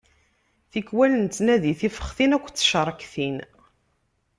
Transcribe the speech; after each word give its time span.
Tikwal 0.71 1.11
nettandi 1.17 1.73
tifextin 1.79 2.35
akked 2.37 2.53
ticeṛktin. 2.57 3.37